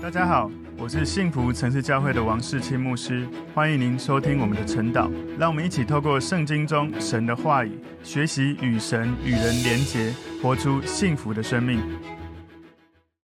[0.00, 0.48] 大家好，
[0.78, 5.10] 我是幸福城市教会的王世清牧师，欢迎您收听我们的晨祷。
[5.36, 11.80] 让我们一起透过圣经中神的话语，学习与神与人连结，活出幸福的生命。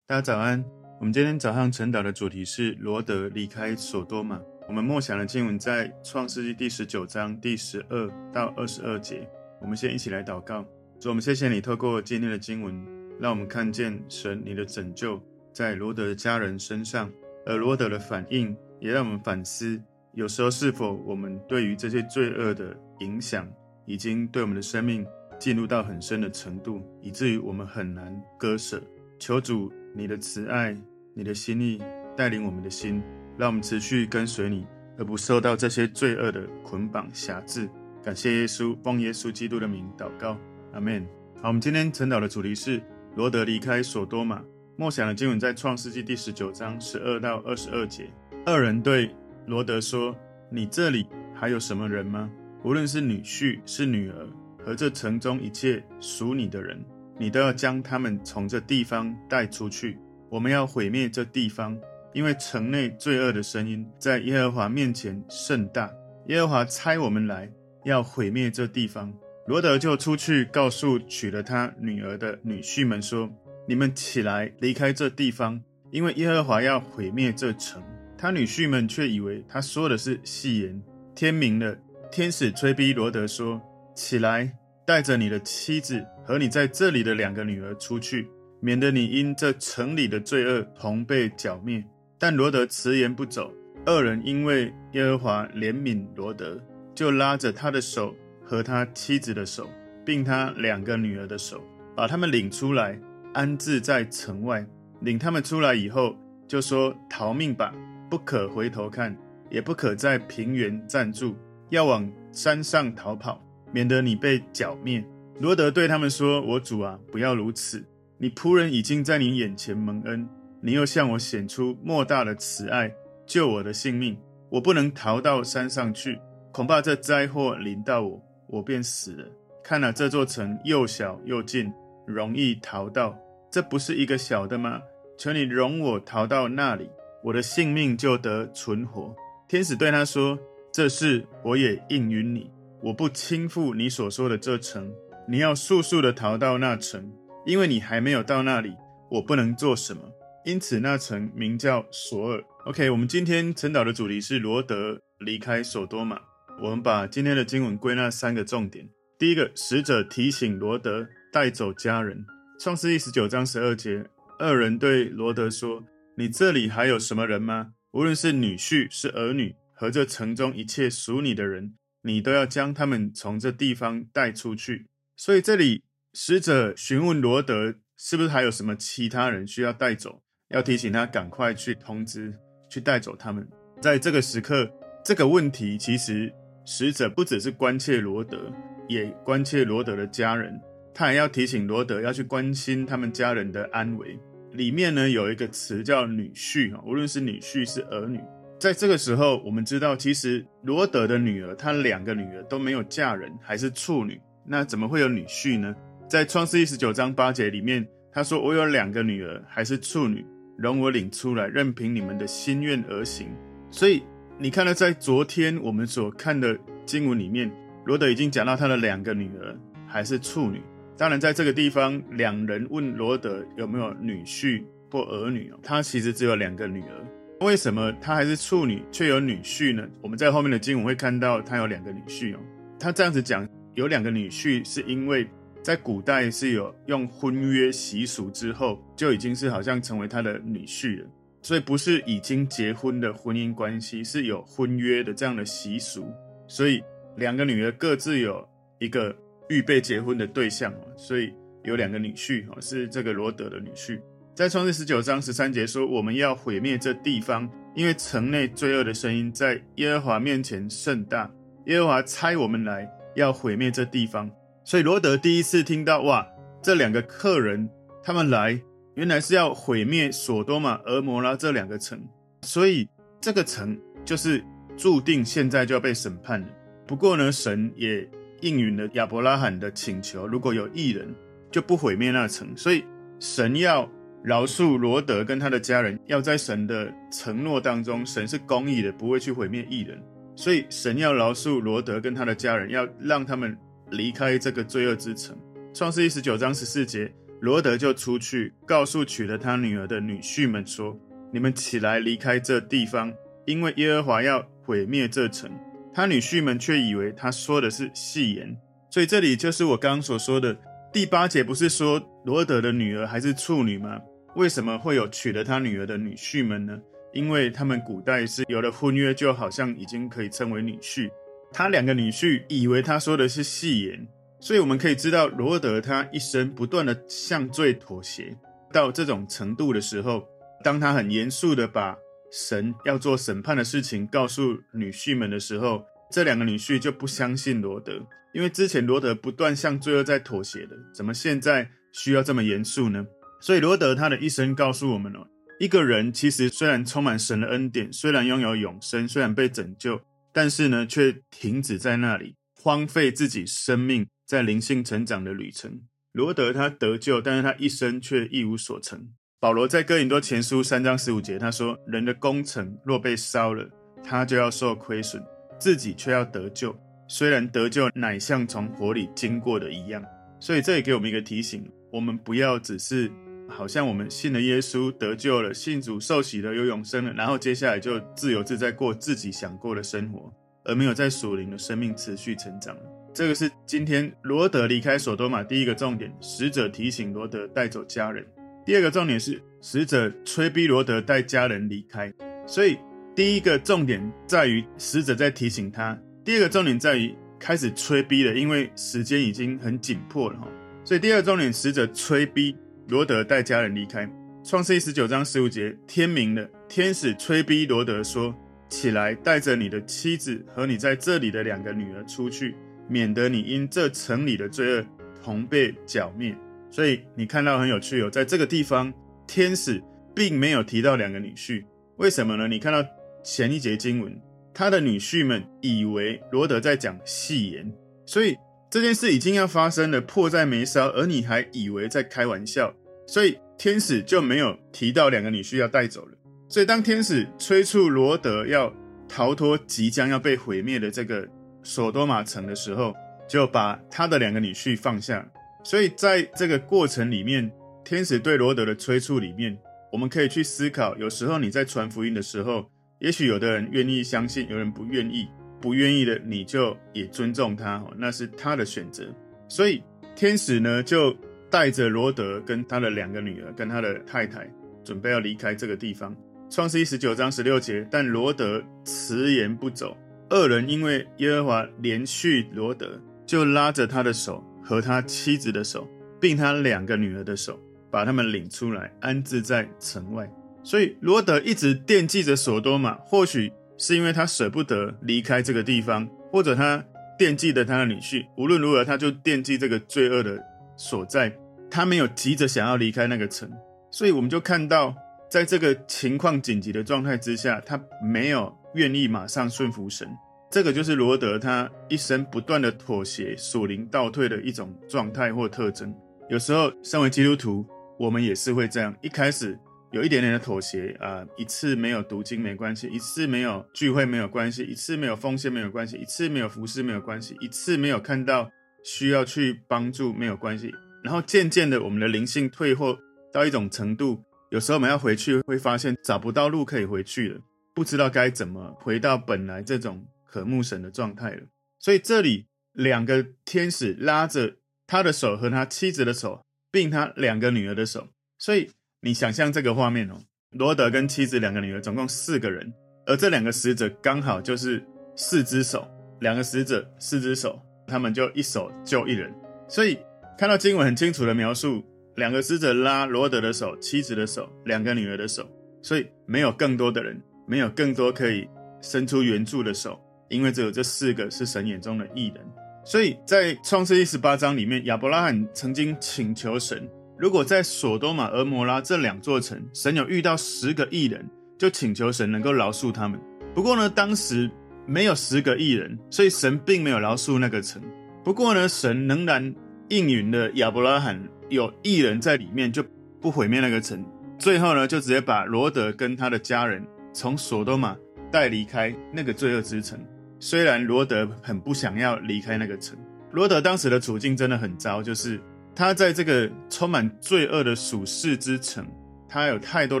[0.06, 0.62] 大家早安，
[1.00, 4.38] 我们今天早上晨祷的主题是罗德离开索多玛。
[4.68, 9.26] 我们默想的经文在创世纪第十九章第十二到二十二节。
[9.62, 10.62] 我们先一起来祷告，
[11.00, 12.86] 主，我们谢谢你透过今天的经文，
[13.18, 15.20] 让我们看见神你的拯救。
[15.52, 17.10] 在罗德的家人身上，
[17.46, 19.80] 而罗德的反应也让我们反思：
[20.12, 23.48] 有时候是否我们对于这些罪恶的影响，
[23.86, 25.06] 已经对我们的生命
[25.38, 28.82] 进入到很深的程度，以至于我们很难割舍。
[29.18, 30.76] 求主你的慈爱、
[31.14, 31.82] 你的心意
[32.16, 33.02] 带领我们的心，
[33.36, 34.66] 让我们持续跟随你，
[34.98, 37.68] 而不受到这些罪恶的捆绑辖制。
[38.02, 40.38] 感谢耶稣，奉耶稣基督的名祷告，
[40.72, 41.06] 阿门。
[41.42, 42.80] 好，我们今天晨祷的主题是
[43.14, 44.42] 罗德离开索多玛。
[44.80, 48.08] 默想的经文在创世纪第十九章十二到二十二节。
[48.46, 50.16] 二人对罗德说
[50.48, 52.30] ：“你这里还有什么人吗？
[52.64, 54.26] 无论是女婿是女儿，
[54.64, 56.82] 和这城中一切属你的人，
[57.18, 59.98] 你都要将他们从这地方带出去。
[60.30, 61.78] 我们要毁灭这地方，
[62.14, 65.92] 因为城内罪恶的声音在耶和华面前甚大。
[66.28, 67.52] 耶和华差我们来，
[67.84, 69.12] 要毁灭这地方。”
[69.46, 73.28] 罗德就出去告诉娶了他女儿的女婿们说。
[73.70, 77.80] 你们起来，离开这地方，因为耶和华要毁灭这城。
[78.18, 80.82] 他女婿们却以为他说的是戏言。
[81.14, 81.78] 天明了，
[82.10, 83.62] 天使催逼罗德说
[83.94, 84.52] ：“起来，
[84.84, 88.26] 带着你的妻子和你在这里的两个女儿出去，
[88.58, 91.84] 免得你因这城里的罪恶同被剿灭。”
[92.18, 93.54] 但罗德迟延不走。
[93.86, 96.60] 二人因为耶和华怜悯罗德，
[96.92, 99.70] 就拉着他的手和他妻子的手，
[100.04, 101.62] 并他两个女儿的手，
[101.94, 102.98] 把他们领出来。
[103.32, 104.66] 安置在城外，
[105.00, 106.16] 领他们出来以后，
[106.48, 107.72] 就说：“逃命吧，
[108.10, 109.16] 不可回头看，
[109.48, 111.36] 也不可在平原暂住，
[111.68, 113.40] 要往山上逃跑，
[113.72, 115.04] 免得你被剿灭。”
[115.38, 117.84] 罗德对他们说：“我主啊，不要如此！
[118.18, 120.28] 你仆人已经在你眼前蒙恩，
[120.60, 122.92] 你又向我显出莫大的慈爱，
[123.24, 124.18] 救我的性命。
[124.50, 126.18] 我不能逃到山上去，
[126.52, 129.24] 恐怕这灾祸临到我，我便死了。
[129.62, 131.72] 看哪，这座城又小又近。”
[132.12, 133.18] 容易逃到，
[133.50, 134.82] 这不是一个小的吗？
[135.18, 136.90] 求你容我逃到那里，
[137.24, 139.14] 我的性命就得存活。
[139.46, 140.38] 天使对他说
[140.72, 142.50] ：“这事我也应允你，
[142.82, 144.92] 我不倾覆你所说的这城。
[145.28, 147.12] 你要速速的逃到那城，
[147.44, 148.74] 因为你还没有到那里，
[149.10, 150.02] 我不能做什么。
[150.44, 156.20] 因此那城名叫索尔。” OK，我们今天晨祷的主题是罗得离开索多玛。
[156.62, 158.88] 我们把今天的经文归纳三个重点：
[159.20, 161.06] 第一个，使者提醒罗德。
[161.30, 162.24] 带走家人。
[162.58, 164.04] 创世记十九章十二节，
[164.38, 165.84] 二人对罗德说
[166.16, 167.74] ：“你这里还有什么人吗？
[167.92, 174.86] 无论是女婿是儿女，和这城中一切属你的人，你都要将他们从这地方带出去。”
[175.16, 180.22] 所以这里使者询问罗德，是不是还有什么其他人需要带走？
[180.48, 182.34] 要提醒他赶快去通知，
[182.70, 183.46] 去带走他们。
[183.82, 184.68] 在这个时刻，
[185.04, 186.32] 这个问题其实
[186.72, 188.38] 使者不只是关切罗德，
[188.86, 190.56] 也关切罗德的家人。
[190.94, 194.16] 他还要提醒罗德要去关心他们家人的安危。
[194.52, 198.20] 里面呢有一个词叫女婿啊，无论是女婿是儿女，
[198.60, 205.74] 在这个时候，我们知道其实罗德的女儿，她两个女儿都没有嫁人，还是处女，那怎么会有女婿呢？
[206.08, 210.24] 在创世记十九章八节里面，他说：“我有两个女儿，还是处女，
[210.56, 213.26] 容我领出来，任凭你们的心愿而行。”
[213.72, 214.04] 所以
[214.42, 217.52] 你看到，在昨天我们所看的经文里面，
[217.84, 219.54] 罗德已经讲到他的两个女儿
[219.86, 220.62] 还是处女。
[220.96, 227.06] 当然，在这个地方，两人问罗德有没有女婿或儿女哦，他其实只有两个女儿。
[227.40, 229.86] 为什么他还是处女却有女婿呢？
[230.00, 232.38] 我们在后面的经文会看到他有两个女婿哦。
[232.78, 235.28] 他这样子讲有两个女婿，是因为
[235.62, 241.06] 在古代是有用婚约习俗之后就已经是好像成为他的女婿了，
[241.42, 246.12] 所以不是已经结婚的婚姻关系，是有婚约的这样的习俗。
[246.46, 246.82] 所以
[247.16, 248.48] 两个女儿各自有
[248.78, 249.14] 一个。
[249.50, 251.34] 预备结婚的对象，所以
[251.64, 254.00] 有两个女婿哦，是这个罗德的女婿。
[254.32, 261.28] 在创世十九章十三节说：“我们要毁灭这地方，因为城内罪恶的声音在耶和华面前甚大。
[261.66, 264.30] 耶和华差我们来，要毁灭这地方。”
[264.62, 266.24] 所以罗德第一次听到，哇，
[266.62, 267.68] 这两个客人
[268.04, 268.62] 他们来，
[269.00, 271.98] 原来是要毁灭索多玛、俄摩拉这两个城，
[272.42, 272.86] 所以
[273.18, 273.74] 这个城
[274.04, 274.44] 就是
[274.76, 276.46] 注定现在就要被审判了。
[276.86, 278.06] 不过呢，神也。
[278.42, 281.14] 应允了亚伯拉罕的请求，如果有异人，
[281.50, 282.56] 就不毁灭那城。
[282.56, 282.82] 所以
[283.18, 283.86] 神要
[284.22, 290.02] 饶恕罗德跟他的家人，要在神的承诺当中，神是公义的，不会去毁灭异人。
[290.34, 293.54] 所以神要饶恕罗德跟他的家人，要让他们
[293.90, 295.36] 离开这个罪恶之城。
[295.74, 300.98] 创世记十九章十四节，罗德就出去告诉娶了他女儿的女婿们说
[301.32, 303.12] ：“你们起来离开这地方，
[303.46, 305.50] 因为耶和华要毁灭这城。”
[305.92, 308.56] 他女婿们却以为他说的是戏言。
[308.90, 310.56] 所以这里就是我刚刚所说的
[310.92, 313.98] 第八节，不是说罗德的女儿还是处女吗？
[314.36, 316.78] 为什么会有娶了他女儿的女婿们呢？
[317.12, 321.10] 因为他们古代是有了婚约，就好像已经可以称为女婿。
[321.52, 324.06] 他两个女婿以为他说的是戏言，
[324.40, 328.34] 所以我们可以知道罗德他一生不断的向罪妥协，
[328.72, 330.26] 到这种程度的时候，
[330.64, 331.96] 当他很严肃的把
[332.32, 338.00] 神要做审判的事情告诉女婿们的时候，这两个女婿就不相信罗德，
[338.32, 343.06] 因为之前罗德不断向罪恶在妥协的，怎么现在需要这么严肃呢？
[343.42, 345.26] 所以罗德他的一生告诉我们哦。
[345.58, 350.00] 一个人其实虽然充满神的恩典，虽然拥有永生，虽然被拯救，
[350.32, 355.80] 但是呢，却停止在那里，荒废自己生命在灵性成长的旅程。
[356.12, 359.08] 罗德他得救，但是他一生却一无所成。
[359.40, 363.68] 保罗在哥林多前书三章十五节他说：“人的工程若被烧了，
[364.04, 365.20] 他就要受亏损，
[365.58, 366.78] 自己却要得救。
[367.08, 370.00] 虽然得救，乃像从火里经过的一样。”
[370.38, 373.10] 所以这也给我们一个提醒：我们不要只是。
[373.48, 380.32] 好像我们信了耶稣得救了，信主受洗了，有永生了，然后接下来就自由自在过自己想过的生活，
[380.66, 382.76] 而没有在属灵的生命持续成长。
[383.12, 388.24] 这个是今天罗德离开索多玛第一个重点，使者提醒罗德带走家人。
[388.64, 392.12] 第二个重点是使者催逼罗德带家人离开。
[392.46, 392.78] 所以
[393.14, 400.48] 第一个重点在于使者在提醒他，第二个重点在于开始催逼了，因为时间已经很紧迫了哈。
[400.84, 402.56] 所以第二个重点，使者催逼。
[402.88, 404.10] 罗德带家人离开。
[404.42, 408.34] 创世记十九章十五节，天明了，天使催逼罗德说
[408.68, 412.56] ：“起来，带着你的妻子和你在这里的两个女儿出去，
[412.90, 414.84] 免得你因这城里的罪恶
[415.24, 416.36] 同被剿灭。”
[416.70, 418.92] 所以你看到很有趣哦，在这个地方，
[419.26, 419.82] 天使
[420.14, 421.64] 并没有提到两个女婿，
[421.96, 422.46] 为什么呢？
[422.46, 422.84] 你看到
[423.24, 424.20] 前一节经文，
[424.54, 427.72] 他的女婿们以为罗德在讲戏言，
[428.06, 428.36] 所以
[428.70, 432.72] 这件事已经要发生了，迫在眉梢，而你还以为在开玩笑。
[433.06, 436.12] 所以天使就没有提到两个女婿要带走了。
[436.48, 438.72] 所以当天使催促罗德要
[439.08, 441.28] 逃脱即将要被毁灭的这个
[441.62, 442.94] 索多玛城的时候，
[443.28, 445.26] 就把他的两个女婿放下。
[445.62, 447.50] 所以在这个过程里面，
[447.84, 449.56] 天使对罗德的催促里面，
[449.92, 455.28] 我们可以去思考：有时候你在传福音的时候，也许有的人愿意相信，有人不愿意。
[455.60, 459.04] 不愿意的你就也尊重他，那是他的选择。
[459.48, 459.82] 所以
[460.14, 461.16] 天使呢就。
[461.52, 464.48] 带着罗德跟他的两个女儿，跟他的太太，
[464.84, 466.16] 准备要离开这个地方。
[466.48, 469.96] 创世一十九章十六节，但罗德迟延不走。
[470.30, 475.86] 二人因为耶和华怜恤罗得，就拉着他的手和他妻子的手，
[476.20, 477.58] 并他两个女儿的手，
[477.90, 480.30] 把他们领出来，安置在城外。
[480.62, 486.84] 所以罗德一直惦记着索多玛，或许是因为他舍不得离开这个地方，或者他
[487.18, 488.24] 惦记着他的女婿。
[488.36, 490.40] 无论如何，他就惦记这个罪恶的。
[490.76, 491.36] 所在，
[491.70, 493.50] 他没有急着想要离开那个城，
[493.90, 494.94] 所以我们就看到，
[495.28, 500.08] 在这个情况紧急的状态之下，他没有 愿意马上顺服神。
[500.50, 505.94] 这个就是罗德他一生不断的妥协、属灵倒退的一种状态或特征。
[506.28, 507.64] 有时候，身为基督徒，
[507.98, 509.58] 我们也是会这样，一开始
[509.92, 518.50] 有一点点的妥协啊，一次没有读经没关系，一次没有聚会没有关系，一次没有奉献没有关系，一次没有服侍没有关系，一次没有看到。
[518.82, 520.72] 需要去帮助没有关系，
[521.04, 522.96] 然后渐渐的，我们的灵性退后
[523.30, 527.40] 到一种程度，有时候我们要回去，会发现找不到路可以回去了，
[527.74, 531.42] 不知道该怎么回到本来这种渴慕神的状态了。
[531.78, 538.08] 所以这里两个天使拉着他的手和他妻子的手，并他两个女儿的手。
[538.38, 542.72] 所以你想象这个画面哦，罗德跟妻子两个女儿总共四个人，
[543.06, 544.84] 而这两个使者刚好就是
[545.16, 545.88] 四只手，
[546.20, 547.60] 两个使者四只手。
[547.86, 549.34] 他们就一手救一人，
[549.68, 549.98] 所以
[550.38, 551.84] 看到经文很清楚的描述，
[552.14, 555.50] 两个使者拉罗德的手、妻子的手、两个女儿的手，
[555.82, 557.20] 所以没有更多的人，
[557.50, 558.48] 没有更多可以
[558.80, 562.36] 伸出援助的手，因为只有这四个是神眼中的义人。
[562.84, 566.88] 所以在创世记十八章里面，亚伯拉罕曾经请求神，
[567.18, 571.28] 如果在索多玛、俄摩拉这两座城，神有遇到十个义人，
[571.58, 573.20] 就请求神能够饶恕他们。
[573.54, 574.48] 不过呢，当时。
[574.86, 577.80] 没有十个义人，所以神并没有饶恕那个城。
[578.24, 579.54] 不过呢，神仍然
[579.88, 582.82] 应允了亚伯拉罕有义人在里面，就
[583.20, 584.04] 不毁灭那个城。
[584.36, 587.96] 最后呢，就直接把罗德跟他的家人从索多玛
[588.30, 589.98] 带离开那个罪恶之城。
[590.38, 592.98] 虽然罗德很不想要离开那个城，
[593.32, 595.38] 罗德当时的处境真的很糟，就是
[595.74, 598.86] 他在这个充满罪恶的属世之城，
[599.28, 600.00] 他有太多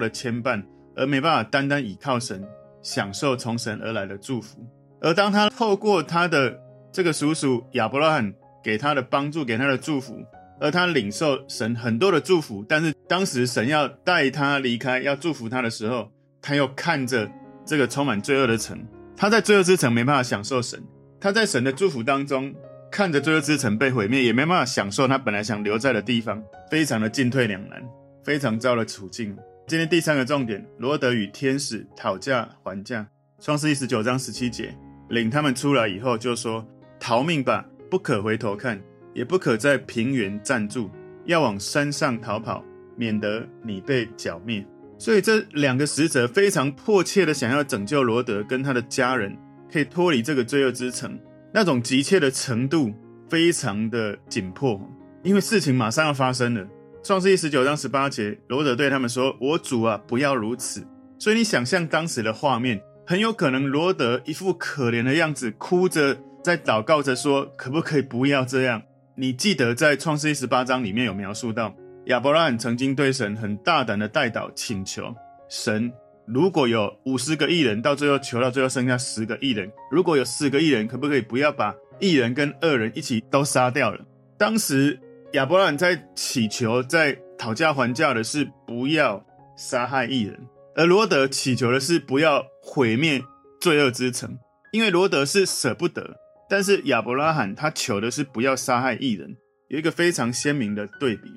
[0.00, 0.62] 的牵绊，
[0.96, 2.42] 而没办法单单倚靠神，
[2.82, 4.66] 享受从神而来的祝福。
[5.02, 6.58] 而当他透过他的
[6.90, 10.16] 这个叔叔亚伯拉罕给他的帮助，给他的祝福，
[10.58, 16.10] 而他领受神很多的祝福，但是当时神要带他离开，要祝福他的时候，
[16.42, 17.30] 他又看着
[17.64, 18.78] 这个充满罪恶的城。
[19.16, 20.82] 他在罪恶之城没办法享受神，
[21.20, 22.54] 他在神的祝福当中
[22.90, 27.82] 看着罪恶之城被毁灭，也没办法享受他本来想留在的地方，非常的进退两难，
[28.24, 29.36] 非常糟的处境。
[29.66, 33.06] 今天第三个重点，罗德与天使讨价还价。
[33.38, 34.74] 创世记十九章十七节，
[35.10, 36.66] 领他们出来以后就说
[36.98, 38.80] ：“逃命吧，不可回头看，
[39.14, 40.90] 也不可在平原暂住，
[41.24, 42.64] 要往山上逃跑，
[42.96, 44.66] 免得你被剿灭。”
[45.00, 49.34] 所以这两个使者非常迫切的想要拯救罗德跟他的家人，
[49.72, 51.18] 可以脱离这个罪恶之城，
[51.54, 52.92] 那种急切的程度
[53.26, 54.78] 非常的紧迫，
[55.22, 56.68] 因为事情马上要发生了。
[57.02, 60.86] 创世记十九章十八节，罗德对他们说：“我主啊，不要如此。”
[61.18, 68.82] 所以你想象当时的画面，很有可能罗德一副可怜的样子，哭着在祷告着说：“可不可以不要这样？”
[69.16, 71.74] 你记得在创世记十八章里面有描述到。
[72.10, 75.14] 亚伯拉罕曾经对神很大胆的代祷请求
[75.48, 75.92] 神，
[76.26, 84.04] 如果有五十个艺人，到最后求到最后剩下十个艺人，如果有四个艺人，可不可以不要把艺人跟恶人一起都杀掉了？
[84.36, 84.98] 当时
[85.34, 89.24] 亚伯拉罕在祈求，在讨价还价的是不要
[89.56, 90.36] 杀害艺人，
[90.74, 93.22] 而罗德祈求的是不要毁灭
[93.60, 94.36] 罪恶之城，
[94.72, 96.16] 因为罗德是舍不得，
[96.48, 99.36] 但是亚伯拉罕他求的是不要杀害艺人，
[99.68, 101.30] 有一个非常鲜明的对比。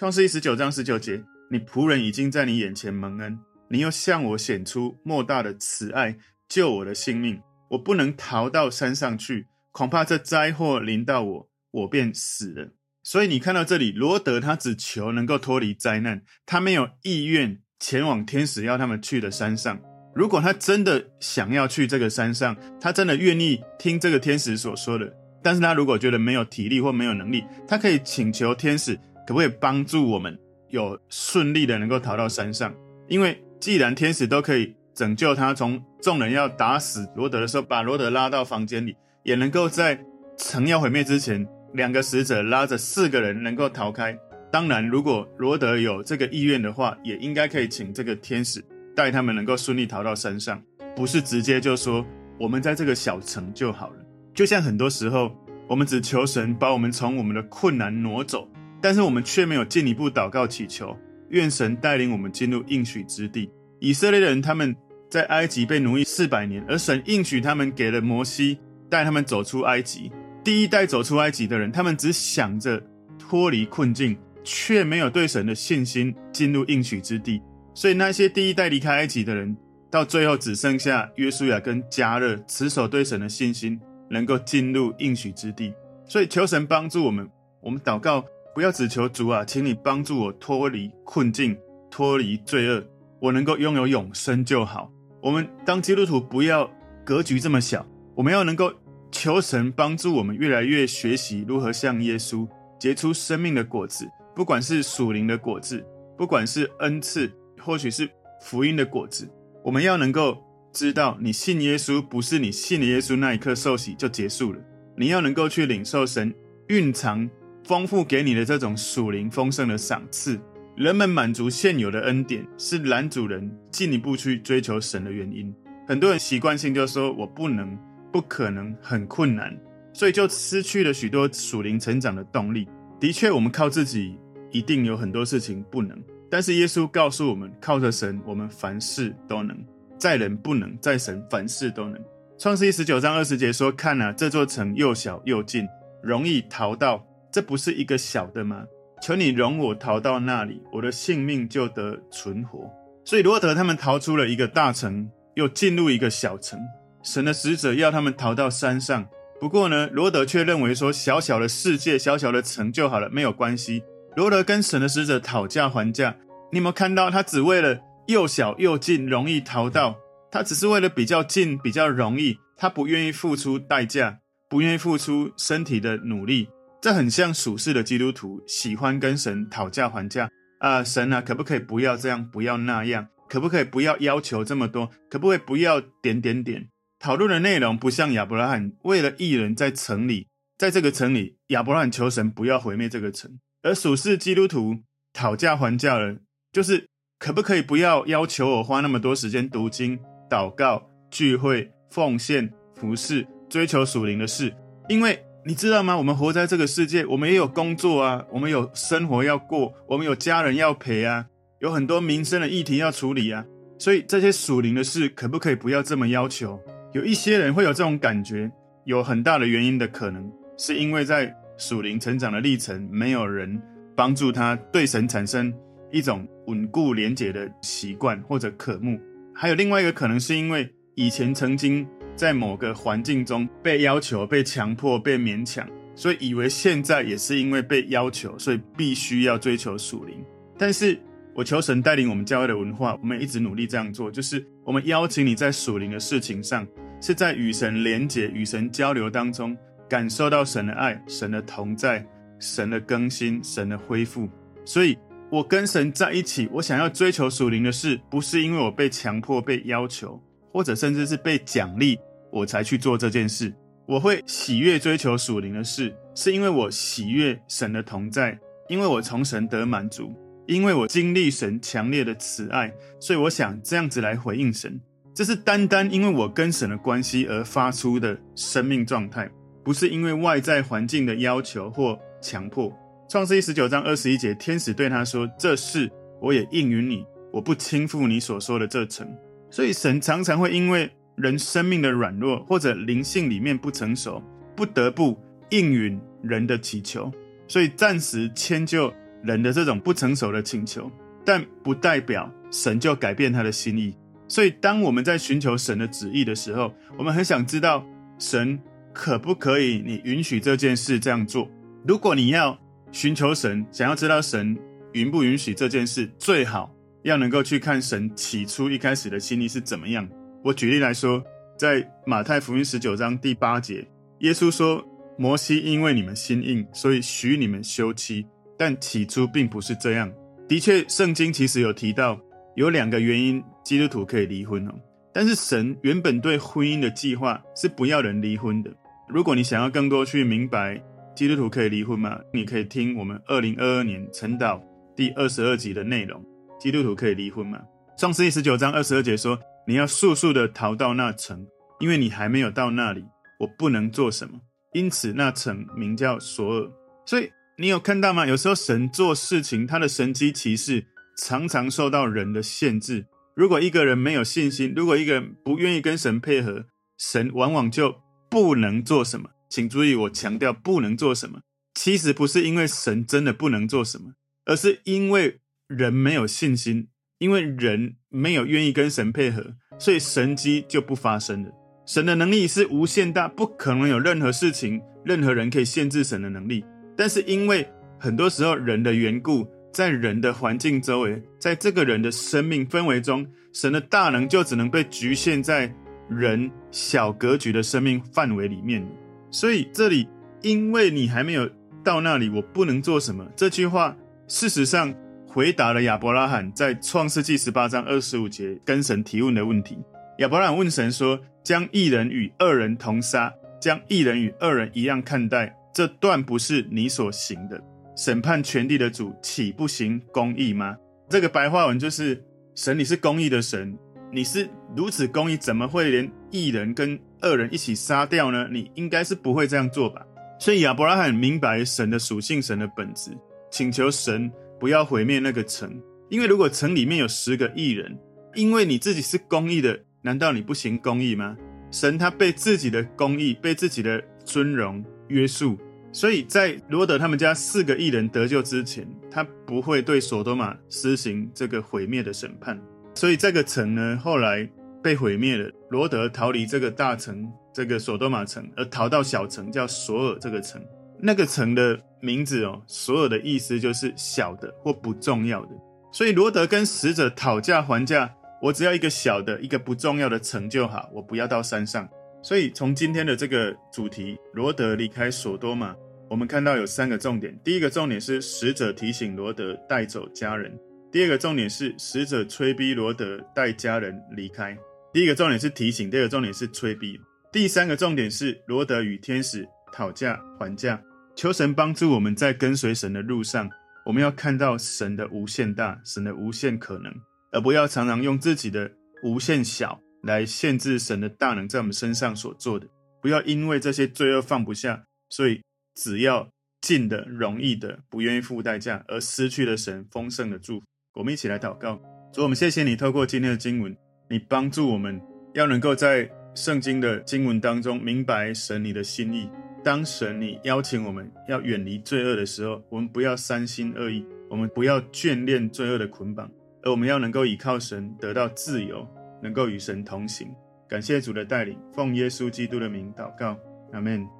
[0.00, 3.38] 创世记十九章十九节，你仆人已经在你眼前蒙恩，
[3.68, 6.16] 你又向我显出莫大的慈爱，
[6.48, 7.38] 救我的性命。
[7.68, 12.70] 我不能逃到山上去，恐怕这灾祸临到我，我便死了。
[13.02, 19.78] 所以你看到这里，罗德他只求能够脱离灾难，他没有意愿前往天使要他们去的山上。
[20.14, 28.98] 如果他真的想要去这个山上，他真的愿意听这个天使所说的，但是他如果觉得没有体力或没有能力，他可以请求天使。
[29.30, 30.36] 可不可以帮助我们
[30.70, 32.74] 有顺利的能够逃到山上？
[33.06, 40.04] 因为既然天使都可以拯救他，从众人要打死罗德的时候，把罗德拉到房间里，也能够在
[40.36, 44.18] 城要毁灭之前，两个使者拉着四个人能够逃开。
[44.50, 48.60] 当然，如果罗德有这个意愿的话，也应该可以请这个天使
[48.96, 50.60] 带他们能够顺利逃到山上，
[50.96, 52.04] 不是直接就说
[52.36, 53.96] 我们在这个小城就好了。
[54.34, 55.30] 就像很多时候，
[55.68, 58.48] 我们只求神把我们从我们的困难挪走。
[58.80, 60.96] 但是我们却没有进一步祷告祈求，
[61.28, 63.50] 愿神带领我们进入应许之地。
[63.78, 64.74] 以色列的人他们
[65.08, 68.58] 在埃及被奴役四百年，而神应许他们给了摩西
[68.88, 70.10] 带他们走出埃及。
[70.42, 72.82] 第一代走出埃及的人，他们只想着
[73.18, 77.42] 脱离困境，却没有对神的信心进入应许之地。
[77.74, 79.54] 所以那些第一代离开埃及的人，
[79.90, 85.74] 到最后只剩下约书亚跟迦勒持守对神的信心，能够进入应许之地。
[86.06, 87.28] 所以求神帮助我们，
[87.60, 88.24] 我们祷告。
[88.54, 91.56] 不要只求主啊，请你帮助我脱离困境，
[91.90, 92.84] 脱离罪恶，
[93.20, 94.90] 我能够拥有永生就好。
[95.22, 96.68] 我们当基督徒不要
[97.04, 98.72] 格局这么小，我们要能够
[99.12, 105.84] 求神帮助我们越来越学习如何像耶稣结出生命的果子，不管是属灵的果子，
[106.18, 107.30] 不管是恩赐，
[107.60, 108.10] 或许是
[108.42, 109.30] 福音的果子，
[109.64, 110.36] 我们要能够
[110.72, 114.58] 知道，你信耶稣不是你信了耶稣那一刻受洗就结束了，
[114.96, 116.34] 你要能够去领受神
[116.68, 117.30] 蕴藏。
[117.70, 120.36] 丰富给你的这种属灵丰盛的赏赐，
[120.74, 125.54] 人们满足现有的恩典，是拦阻人进一步去追求神的原因。
[125.86, 127.78] 很多人习惯性就说：“我不能，
[128.12, 129.56] 不可能，很困难”，
[129.94, 132.66] 所以就失去了许多属灵成长的动力。
[132.98, 134.18] 的确，我们靠自己
[134.50, 135.96] 一定有很多事情不能，
[136.28, 139.56] 但是耶稣告诉我们，靠着神，我们凡事都能。
[139.96, 141.96] 在人不能，在神凡事都能。
[142.36, 145.68] 创世记十九章二十节说：“看啊，这座城又小又近，
[146.02, 148.64] 容易逃到。”这不是一个小的吗？
[149.02, 152.70] 求你容我逃到那里，我的性命就得存活。
[153.04, 156.60] 所以罗德他们逃出了一个大城，又进入一个小城。
[157.02, 159.06] 神的使者要他们逃到山上，
[159.40, 163.82] 不过呢，罗德却认为说小小的世界、小小的城就好了，没有关系。
[164.16, 166.16] 罗德跟神的使者讨价还价，
[166.52, 167.10] 你有没有看到？
[167.10, 169.96] 他只为了又小又近，容易逃到，
[170.30, 174.18] 他只是为了比较近、比较容易，他不愿意付出代价，
[174.50, 176.48] 不愿意付出身体的努力。
[176.80, 183.08] 这很像属世的基督徒，喜欢跟神讨价还价，啊，神啊，可不可以不要这样，不要那样？
[183.28, 184.90] 可不可以不要要求这么多？
[185.10, 186.68] 可不可以不要点点点？
[186.98, 194.78] 讨论的内容不像亚伯拉罕为了义人在城里，在这个城里，亚伯拉罕求神不要毁灭这个城，而属世基督徒
[195.12, 196.16] 讨价还价了，
[196.50, 199.98] 就是可不可以不要要求我花那么多时间读经、
[200.30, 204.54] 祷告、聚会、奉献、服侍、追求属灵的事？
[204.88, 205.96] 因为你知道吗？
[205.96, 211.24] 我们活在这个世界，我们也有工作啊，我们有生活要过，我们有家人要陪啊，
[211.60, 213.42] 有很多民生的议题要处理啊。
[213.78, 216.60] 所以这些属灵的事，可不可以不要这么要求？
[216.92, 218.52] 有一些人会有这种感觉，
[218.84, 223.60] 有很大的原因的可能，是因为在属灵成长的历程，没有人
[223.96, 225.50] 帮助他对神产生
[225.90, 229.00] 一种稳固连结的习惯或者渴慕。
[229.34, 231.88] 还有另外一个可能，是因为以前曾经。
[232.16, 240.24] 在某个环境中被要求、被强迫、被勉强，所以以为现在也是因为被要求，所以必须要追求属灵。
[240.58, 240.98] 但是
[241.34, 246.66] 我求神带领我们教会的文化，我们一直努力这样做，就是我们邀请你在属灵的事情上，
[247.00, 249.56] 是在与神连结、与神交流当中，
[249.88, 252.04] 感受到神的爱、神的同在、
[252.38, 254.28] 神的更新、神的恢复。
[254.64, 254.98] 所以
[255.30, 260.20] 我跟神在一起，我想要追求属灵的事，不是因为我被强迫、被要求，
[260.52, 261.98] 或者甚至是被奖励。
[262.32, 263.52] 我才去做这件事。
[263.86, 268.38] 我会喜悦追求属灵的事，是因为我喜悦神的同在，
[268.68, 270.14] 因为我从神得满足，
[270.46, 274.80] 因为我经历神强烈的慈爱，所以我想这样子来回应神。
[275.12, 279.28] 这是单单因为我跟神的关系而发出的生命状态，
[279.64, 282.72] 不是因为外在环境的要求或强迫。
[283.08, 285.90] 创世记十九章二十一节，天使对他说：“这事
[286.20, 289.12] 我也应允你，我不轻负你所说的这城。”
[289.50, 290.90] 所以神常常会因为。
[291.16, 294.22] 人生命的软弱或者灵性里面不成熟，
[294.56, 295.18] 不得不
[295.50, 297.12] 应允人的祈求，
[297.46, 298.90] 所以暂时迁就
[299.22, 300.90] 人的这种不成熟的请求，
[301.22, 303.94] 但不代表神就改变他的心意。
[304.28, 307.84] 所以当我们在寻求神的旨意的时候，我们很想知道
[308.18, 308.58] 神
[308.94, 311.50] 可不可以，你允许这件事这样做。
[311.86, 312.58] 如果你要
[312.92, 314.56] 寻求神，想要知道神
[314.94, 320.08] 允不允许这件事，最好要能够去看神起初一开始的心意是怎么样。
[320.44, 321.22] 我举例来说，
[321.58, 323.86] 在马太福音十九章第八节，
[324.20, 324.84] 耶稣说
[325.18, 328.26] ：“摩西因为你们心硬，所以许你们休妻，
[328.58, 330.10] 但起初并不是这样。”
[330.48, 332.18] 的确，圣经其实有提到
[332.56, 334.72] 有两个原因，基督徒可以离婚哦。
[335.12, 338.70] 但是神原本对婚姻的计划是不要人离婚的。
[339.08, 340.80] 如果你想要更多去明白
[341.14, 342.18] 基督徒可以离婚吗？
[342.32, 344.60] 你可以听我们二零二二年晨祷
[344.96, 346.24] 第二十二集的内容。
[346.60, 347.58] 基督徒可以离婚吗？
[347.98, 349.40] 创世记十九章二十二节说。
[349.66, 351.46] 你要速速的逃到那城，
[351.78, 353.04] 因为你还没有到那里，
[353.38, 354.40] 我不能做什么。
[354.72, 356.68] 因此，那城名叫索尔。
[357.06, 358.26] 所以，你有看到吗？
[358.26, 363.06] 有时候神做事情，他的神迹奇事常常受到人的限制。
[363.36, 366.64] 如果一个人没有信心，如果一个人不愿意跟神配合，
[366.98, 369.30] 神往往就不能做什么。
[369.48, 371.40] 请注意，我强调不能做什么。
[371.74, 374.14] 其实不是因为神真的不能做什么，
[374.46, 375.39] 而是因为
[375.70, 376.88] 人没有信心。
[377.20, 379.44] 因为人没有愿意跟神配合，
[379.78, 381.50] 所以神迹就不发生了。
[381.84, 386.64] 神的能力是无限大，不可能有任何事情、任何人可以限制神的能力。
[386.96, 395.70] 但是因为很多时候人的缘故，在人的环境周围，在这个人的生命氛围中，神的大能就只能被局限在
[396.08, 398.82] 人小格局的生命范围里面。
[399.30, 400.08] 所以这里，
[400.40, 401.46] 因为你还没有
[401.84, 403.30] 到那里，我不能做什么。
[403.36, 403.94] 这句话，
[404.26, 404.94] 事实上。
[405.32, 409.78] 回答了亚伯拉罕在创世记十八章二十五节跟神提问的问题。
[410.18, 417.62] 亚伯拉罕问神说：“将一人与二人同杀，将一人与二人一样看待，这断不是你所行的。
[417.96, 420.76] 审判全地的主岂不行公义吗？”
[421.08, 422.20] 这个白话文就是：
[422.56, 423.78] 神，你是公义的神，
[424.10, 428.48] 你是如此公义，怎么会连一人跟二人一起杀掉呢？
[428.50, 430.04] 你应该是不会这样做吧？
[430.40, 433.12] 所以亚伯拉罕明白神的属性，神的本质，
[433.48, 434.28] 请求神。
[434.60, 437.98] 不要毁灭那个城，因为如果城里面有十个义人，
[438.34, 441.34] 因为你自己是公义的，难道你不行公义吗？
[441.70, 445.56] 神他被自己的公义、被自己的尊荣约束，
[445.92, 452.60] 所以在罗德他们家四个义人得救之前，他不会对所多玛施行这个毁灭的审判。
[452.94, 454.46] 所以这个城呢，后来
[454.82, 455.50] 被毁灭了。
[455.70, 460.60] 罗德逃离这个大城，这个所多玛城，而逃到小城叫索尔这个城。
[461.02, 465.50] 那个城的名字哦，所有的意思就是小的或不重要的。
[465.92, 471.88] 所以罗德跟使者讨价还价，我只要一个小的、一个不重要的城就好，我不要到山上。
[472.22, 475.74] 所以从今天的这个主题，罗德离开索多玛，
[476.08, 477.38] 我们看到有三个重点。
[477.42, 480.52] 第一个重点是使者提醒罗德带走家人；
[480.92, 484.56] 第二个重点是使者催逼罗德带家人离开。
[484.92, 487.00] 第一个重点是提醒，第二个重点是催逼。
[487.32, 490.80] 第三个重点是罗德与天使讨价还价。
[491.20, 493.50] 求神帮助我们在跟随神的路上，
[493.84, 496.90] 我们要看到神的无限大，神的无限可能，
[497.30, 498.72] 而不要常常用自己的
[499.04, 502.66] 无限小来限制神的大能在我们身上所做的。
[503.02, 505.42] 不要因为这些罪恶放不下，所以。
[505.76, 506.28] 只要
[506.60, 510.66] 近的、容易的，不愿意付代价，而失去了神丰盛的祝福。
[510.94, 511.80] 我们一起来祷告，
[512.12, 513.74] 主，我们谢谢你，透过今天的经文，
[514.08, 515.00] 你帮助我们
[515.34, 519.30] 要能够在圣经的经文当中明白神你的心意。
[519.62, 526.30] 当神你邀请我们要远离罪恶的时候，我们不要三心二意，我们不要眷恋罪恶的捆绑，
[526.62, 528.86] 而我们要能够依靠神得到自由，
[529.22, 530.28] 能够与神同行。
[530.66, 533.36] 感谢主的带领，奉耶稣基督的名祷告，
[533.72, 534.19] 阿门。